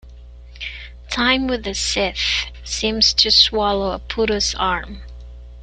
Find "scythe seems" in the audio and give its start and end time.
1.75-3.13